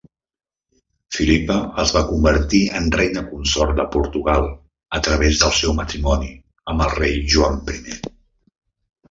Philippa 1.17 1.57
es 1.83 1.91
va 1.97 2.01
convertir 2.11 2.61
en 2.79 2.87
reina 2.95 3.23
consort 3.33 3.75
de 3.81 3.85
Portugal 3.97 4.49
a 5.01 5.03
través 5.09 5.43
del 5.45 5.55
seu 5.59 5.77
matrimoni 5.83 6.33
amb 6.73 6.87
el 6.89 6.93
rei 6.97 7.23
Joan 7.37 7.63
Primer. 7.71 8.01